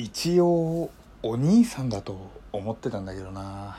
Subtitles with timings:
[0.00, 0.90] 一応
[1.24, 3.76] お兄さんだと思ってたんだけどな。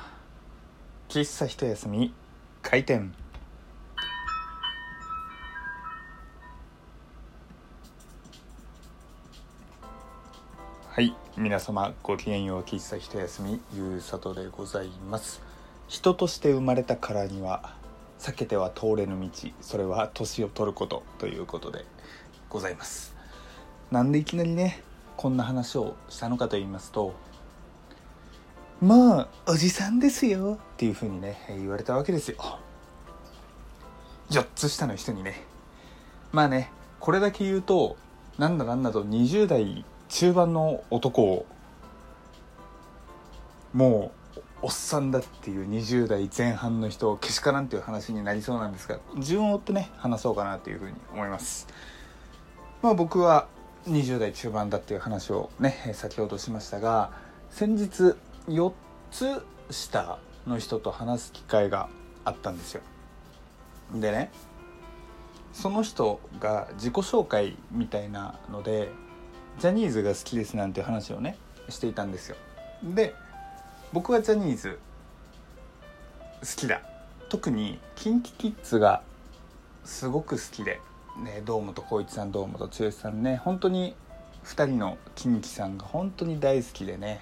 [1.07, 2.13] 喫茶一休み
[2.61, 3.13] 開店。
[10.89, 15.41] はい皆様ごきげんよう喫茶一休みゆうさとでございます。
[15.87, 17.73] 人として生まれたからには
[18.19, 19.29] 避けては通れぬ道
[19.61, 21.85] それは年を取ることということで
[22.49, 23.15] ございます。
[23.89, 24.83] なんでいきなりね
[25.19, 27.13] こんな話をしたのかと言いますと
[28.79, 32.37] まあおじさんですよっていうふうにね言われたわけですよ。
[34.29, 35.43] 4つ下の人にね。
[36.31, 36.71] まあね
[37.01, 37.97] これだけ言うと
[38.37, 41.45] なんだなんだと20代中盤の男を
[43.73, 51.67] もうおっさんだっていう20代前半の人をけしからんっていう話になりそうなんですが順を追ってね話そうかなというふうに思います。
[52.81, 53.49] まあ僕は
[53.87, 57.11] 20代中盤だっていう話をね先ほどしましたが
[57.49, 58.15] 先日
[58.47, 58.71] 4
[59.11, 61.89] つ下の人と話す機会が
[62.25, 62.81] あったんですよ。
[63.93, 64.31] でね
[65.53, 68.89] その人が自己紹介みたいなので
[69.59, 71.37] ジャニーズが好きですなんて話をね
[71.69, 72.35] していたんですよ。
[72.83, 73.15] で
[73.91, 74.79] 僕はジャニーズ
[76.41, 76.81] 好きだ。
[77.29, 79.03] 特に KinKiKids が
[79.85, 80.79] すごく好きで、
[81.23, 83.95] ね、堂本光一さん堂本剛さんね本当に
[84.45, 87.21] 2人のキンキさんが本当に大好きでね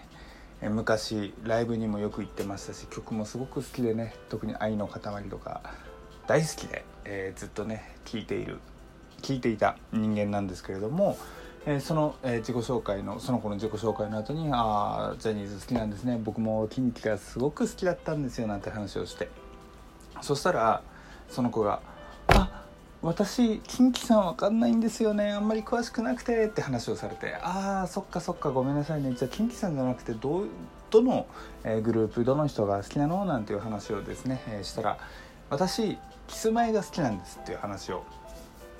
[0.62, 5.62] 昔ライブにもよく行ってましたし曲もすごく好きでね特に「愛の塊」とか
[6.26, 8.60] 大好きで、えー、ずっとね聴いている
[9.22, 11.18] 聴いていた人間なんですけれども
[11.70, 19.30] えー、その、えー、自己紹介のその子の自己紹介の後に「ああジャニーズ好きなんですね僕もキンキがすごく好きだったんですよ」なんて話をして。
[20.22, 20.82] そしたら
[21.30, 21.82] その子が
[23.02, 30.46] 「私キンキさんわかんないんですよねあんまり詳しくなくて」って話をされて「ああそっかそっかごめんなさいねじゃあキンキさんじゃなくてど
[30.90, 31.28] どの、
[31.64, 34.98] えー、グループどの人が好きなの?」なんていう話をですね、えー、したら
[35.50, 38.04] 「私キスマイが好きなんです」っていう話を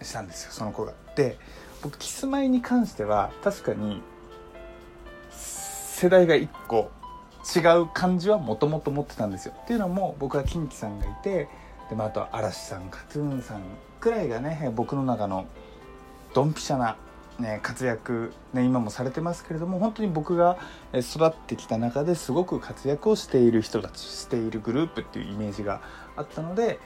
[0.02, 0.94] したんですよその子が。
[1.16, 1.38] で
[1.84, 4.02] 僕キスマイに関しては確かに
[5.32, 6.90] 世代が1個
[7.56, 11.48] 違う感じはもともと持ってたんですよっていうのも僕はキンキさんがいて
[11.90, 13.62] で、まあ、あと嵐さんカトゥーンさん
[14.00, 15.48] くらいがね僕の中の
[16.34, 16.98] ドンピシャな、
[17.40, 20.58] ね、活躍、ね、今もされてますけれども本当に僕が
[20.94, 25.82] 育ってきた中ですごく活躍をしている人たちしているグループっていうイメージが
[26.16, 26.80] あったので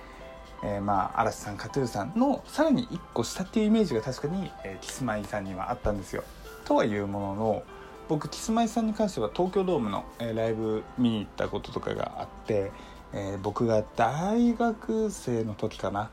[0.64, 6.24] えー、まあ嵐さんカトゥーさんのさらに1個下っていうイメージが確かに、えー、キスマイさんにはあったんですよ。
[6.66, 7.64] とはいうものの
[8.08, 12.72] 僕キスマイさんに関しては東京ドームの、えー、ライブ見に行ったこととかがあって、
[13.14, 16.10] えー、僕が大学生の時かな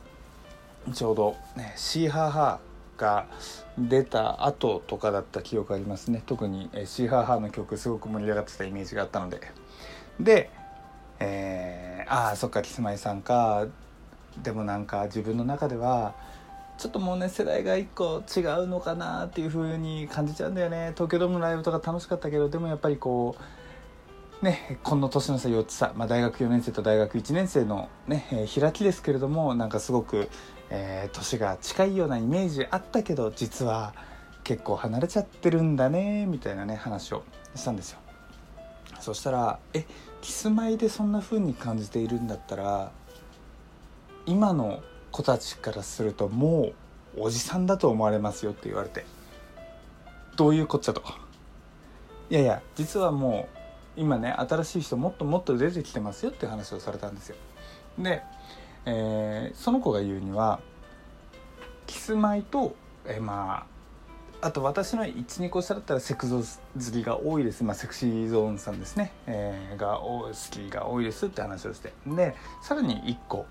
[0.93, 3.27] ちょうど、ね、シーハーハーが
[3.79, 6.23] 出た後とかだった記憶ありますね。
[6.27, 9.41] 特に、え、シーハーハーの曲すごく盛り上がってたイメージがあったので。
[10.21, 10.51] で、
[11.21, 13.67] えー、ああそっかキスマイさんか。
[14.43, 16.15] でもなんか自分の中では
[16.79, 20.93] ちょっともうね世代が一個違うのかなっていう風に感じちゃうんだよね。
[20.95, 23.37] 東京ドームのライブとか楽しかったけどでもやっぱりこ
[24.41, 30.29] うねこの年の差4つ差、まあ、大学4年生と大学1年生のね、えー、開きですけれどもなんかすごく、
[30.71, 33.95] えー、年が近いようなイメージあったけど実は
[34.45, 37.25] 結構離れちゃってるんだねみたいなね話を
[37.55, 37.99] したんですよ。
[39.01, 39.85] そしたら「え
[40.21, 42.91] キスマイでそんな風に感じているんだったら
[44.27, 46.73] 今の子たちからするとも
[47.17, 49.05] うおじさんだと思われますよって言われて。
[50.37, 51.03] どういうこっちゃと。
[52.31, 53.49] いやいや実はも
[53.97, 57.37] う今ね新しい人もっともっと出てきてますよって話をされたんですよ。
[57.99, 58.23] で、
[58.87, 60.61] えー、その子が言うには
[61.87, 62.75] キスマイと、
[63.07, 63.79] えー、まあ
[64.41, 71.93] あと私の12個下だったらセクゾー好きが多いです、まあ、セクシーゾーンさんですね、えー、が好きが多いですって話をして。
[72.07, 73.47] でさらに1個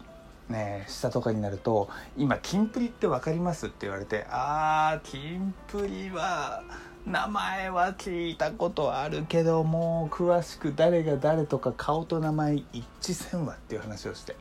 [0.50, 6.64] ね下とかになると「今キンプリって分かります?」って言われて「あーキンプリは
[7.06, 14.36] 名前は聞いたことあるけども詳しく誰が誰とか顔と名前一致せんわ」っていう話をして。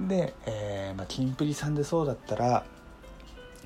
[0.00, 2.64] で、えーまあ、キンプリさんでそうだったら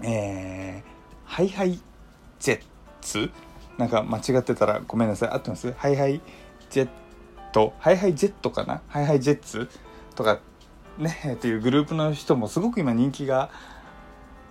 [0.02, 0.90] えー、
[1.24, 3.30] HiHi Jets？
[3.78, 5.31] なんか間違ってたらごめんなさい。
[5.31, 5.73] 合ってます？
[5.73, 6.20] ハイハイ
[6.69, 6.88] ジェッ
[7.52, 7.73] ト？
[7.78, 8.82] HiHi Jet かな？
[8.88, 9.68] HiHi Jets？
[10.14, 10.40] とか
[10.99, 13.50] ねっていうグループの人もすごく今人気が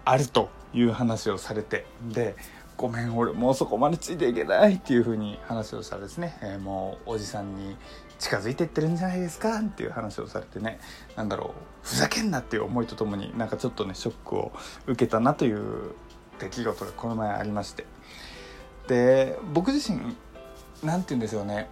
[0.03, 2.35] あるという話をされてで
[2.77, 7.77] ごめん俺もうそこまでついていけないっていう風に話をしたらですね、えー、もうおじさんに
[8.25, 9.59] 近づいてってるんじゃないですか？
[9.59, 10.79] っていう話をされてね。
[11.15, 11.87] なんだろう。
[11.87, 14.51] ふざけんなっていう思いとともになんかちょっとねショックを
[14.87, 15.91] 受けたなという
[16.39, 17.85] 出来事がこの前ありまして。
[18.87, 20.15] で僕自身
[20.83, 21.69] 何て言うんですよね。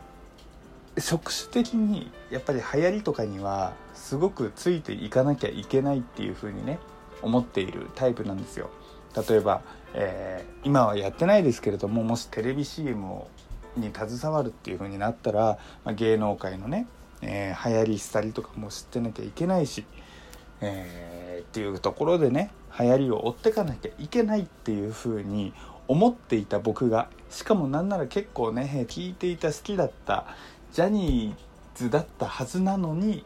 [1.00, 6.78] 職種的にやっぱり流行りとかにはすごくついていかなきゃいけないっていう風にね
[7.24, 8.70] 思っているタイプなんですよ。
[9.28, 9.64] 例えば、
[9.96, 13.28] えー、今はやってないですけれどももしテレビ CM を
[13.75, 16.88] に携わるっていう風になったら、まあ、芸能界のね、
[17.22, 19.86] えー、流行り廃りとかも知ってなきゃいけないし、
[20.62, 25.54] えー、っていうところでね流行りを追ってかなきゃいけないっていう風に
[25.88, 30.26] 思っていた僕がしかもなんなら結構ね聞いていた好きだった
[30.72, 31.36] ジャニー
[31.76, 33.26] ズだったはずなのに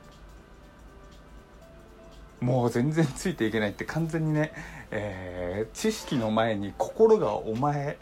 [2.39, 4.51] もう全然ついていけないって完全にね、
[4.91, 7.97] えー、知識の前に心がお前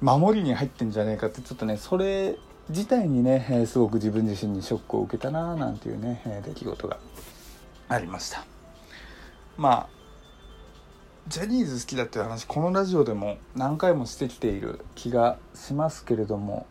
[0.00, 2.36] 守りに入ってんじゃねえかってちょっとねそれ
[2.68, 6.98] 自体にね、え、すごく自分自身にショックを受けたななんていうね、え、出来事が
[7.88, 8.44] ありました。
[9.56, 10.00] まあ
[11.28, 16.66] ジャニーズ好きだっていう話このラジオでも何回もしてきている気がしますけれども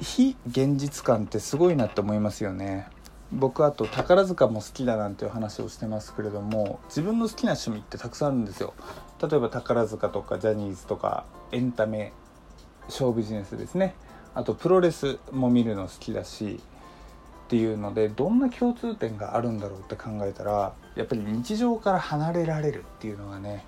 [0.00, 2.88] 非現実感ってすごいなって思いますよね。
[3.34, 8.74] 僕あと宝塚も好きだなんていう話をしてますけれども自分の好きな趣味ってたくさんあるんですよ。
[9.20, 12.12] 例えば宝塚とかジャニーズとかエンタメ
[12.88, 13.94] ショービジネスですね。
[14.34, 16.60] あとプロレスも見るの好きだし
[17.46, 23.64] っていうのでどんな共通点があるんだろうって考えたらやっぱり日常から離れられるっていうのがね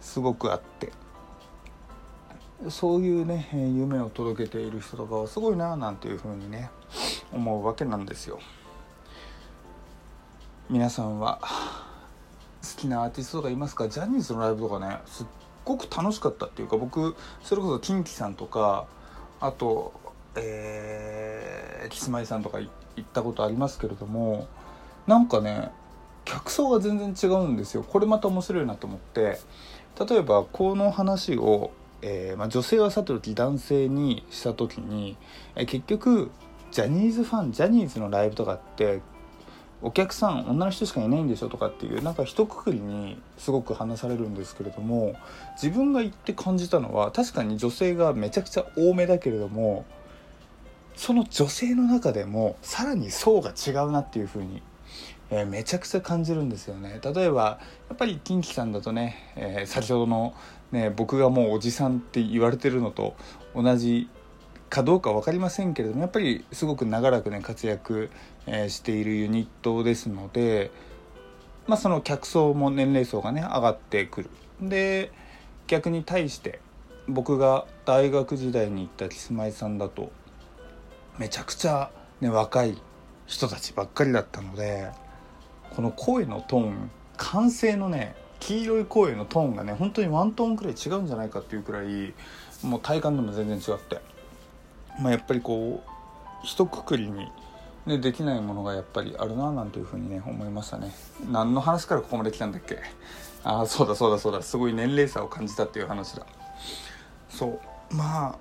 [0.00, 0.92] すごくあって。
[2.70, 6.70] そういうね夢を届けている人とかはすごいななんていうふうにね
[7.30, 8.38] 思うわけなんですよ。
[10.68, 11.48] 皆さんは好
[12.76, 13.88] きなアーティストとかいますか？
[13.88, 15.26] ジャニーズのライブとかねすっ
[15.64, 18.86] ごく楽しかったっていうか僕それこそキンキさんとか
[19.38, 19.92] あと
[20.34, 22.68] えー、キスマイさんとか行
[23.00, 24.48] ったことありますけれども
[25.06, 25.70] なんかね
[26.24, 27.84] 客層が全然違うんですよ。
[27.84, 29.38] これまた面白いなと思って。
[30.08, 31.70] 例えばこの話を、
[32.02, 35.16] えーまあ、女性はさておき男性にした時に、
[35.54, 36.30] えー、結局
[36.70, 39.00] ジャニーズファンジャニーズのライブとかって
[39.82, 45.14] お客さん女の人しかいないんでしょとかっていうなんか一括りにすごく話されるんですけれども
[45.60, 49.84] 自分が言って感じたのは確かに女性がめちゃくちゃ多めだけれども
[50.96, 54.62] その女性の中でもさらに層が違うなっていう風に、
[55.30, 57.00] えー、めちゃくちゃ感じるんですよね。
[57.04, 60.34] 例えばやっぱりキンキさんだとね、えー、先ほどの、
[60.72, 63.14] ね、僕がもうおじさんって言われてるのと
[63.54, 64.08] 同じ
[64.76, 68.10] かどうか分かりませんけれどもやっぱりすごく長らくね活躍、
[68.46, 70.70] えしているユニットですので、
[71.66, 74.30] まあ、その客層も年齢層がね上がってくる。
[74.60, 75.10] で
[75.66, 76.60] 逆に対して
[77.08, 80.12] 僕が大学時代に行ったキスマイさんだと
[81.18, 81.90] めちゃくちゃ、
[82.20, 82.76] ね、若い
[83.26, 84.90] 人たちばっかりだったので
[85.70, 92.12] この声のトーン完成のね黄色い声のトーンがね本当にワントーンくらい違うんじゃないかっていうくらい
[92.62, 94.15] もう体感でも全然違って。
[95.00, 95.90] まあ、やっぱりこう
[96.42, 97.30] 一括りに、
[97.86, 100.92] ね、できないものがやっぱりあるななんていうふうにね思いましたね。
[101.30, 102.78] 何の話からここまで来たんだっけ？
[103.44, 104.42] ああそうだそうだそうだ。
[104.42, 106.26] すごい年齢差を感じたっていう話だ。
[107.28, 107.60] そう。
[107.94, 108.38] まあ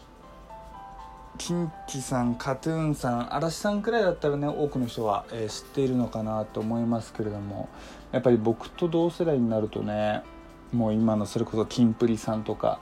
[1.37, 7.67] キンキさんカトゥーンさん嵐さんくらいだったらね多くの人は、えー、知っているのかなと思いますけれども
[8.13, 10.23] やっぱり僕と同世代になるとね
[10.71, 12.79] もう今のそれこそキンプリさんとか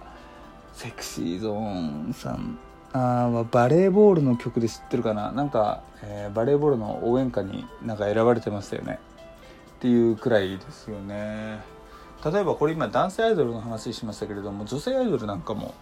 [0.73, 2.59] セクシーゾーンさん
[2.93, 5.31] あバレーボールの曲で知ってるかな？
[5.31, 8.99] なんか、えー、バレーボールの応援歌になんか選ばれてましたよね。
[9.77, 11.59] っていうくらいですよね。
[12.23, 15.73] 例えばこれ今男性アイドルの話しましたけれども女性アイドルなんかも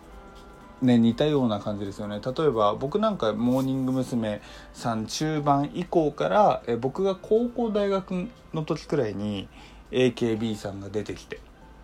[0.81, 2.19] ね似たような感じですよね。
[2.25, 4.41] 例えば僕なんかモーニング娘。
[4.73, 9.47] さん中盤以降から、え僕が高校大学の時くらいに
[9.91, 11.39] AKB さんが出てきて。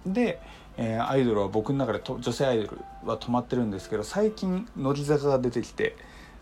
[0.06, 0.40] で
[0.78, 5.96] えー、アイドルは僕の中でと女性アイドルは止まってるんですけど最近乃木坂が出てきて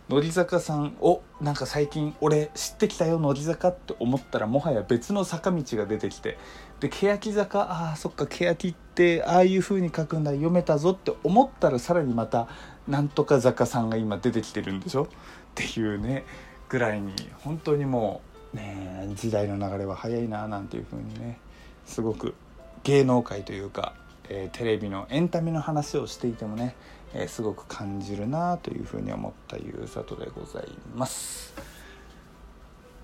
[0.10, 6.38] 乃木坂さんをなんか最近俺知ってきたよ乃木坂って思ったらもはや別の坂道が出てきて
[6.80, 12.48] で欅坂ああそっか欅ってああいう風に書くんだ読めたぞって思ったらさらにまた
[12.88, 15.06] なんとか坂さんが今出てきてるんでしょ？
[15.06, 15.08] っ
[15.56, 16.24] ていうね
[16.70, 18.22] ぐらいに本当にも
[18.54, 21.39] うね時代の流れは早いななんていう風にね
[21.86, 22.36] すごく
[22.84, 23.94] 芸能界というか
[24.29, 26.75] えー、テレビのエンタメの話をしていてもね、
[27.13, 31.53] えー、すごく感じるなというふうに思ったゆうさとでございます。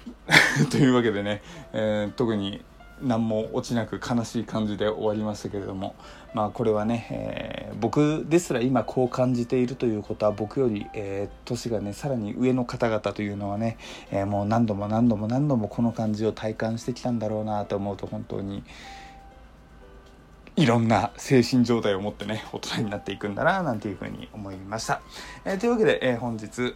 [0.71, 1.41] というわけでね、
[1.73, 2.63] えー、特に
[3.03, 5.95] 何も落ちなく悲しい感じで終わりましたけれども
[6.33, 13.77] まあこれはね、えー、僕ですら今こう感じているということは僕より、えー、年がねさらに上の方々というのはね、
[14.11, 18.63] えー、もう何度も何度も何度もこの感じを体感してきたんだろうなと思うと本当に
[20.55, 25.01] いろんな精神状態を持ってね大人になっていくんだななんていうふうに思いました、
[25.45, 26.75] えーというわけで、えー本日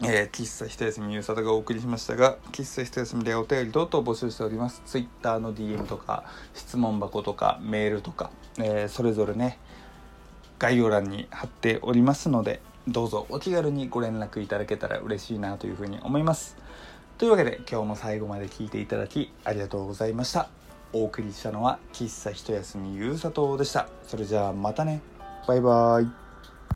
[0.00, 4.80] えー、喫茶一休みゆうさとがお送りしましたが喫茶一休みでお便り等々募集しております。
[4.86, 9.58] Twitter の DM とか質問箱とかメールとか、えーそれぞれね
[10.58, 16.56] 概要欄に貼っておりますのでどうぞお気軽にご連絡いただけたら嬉しいなというふうに思います。
[17.18, 20.57] というわけで今日も最後まで聞いていただきありがとうございました。
[20.92, 23.88] お送りしたのは喫茶一休みゆうさとでした。
[24.06, 25.02] それじゃあまたね。
[25.46, 26.27] バイバイ。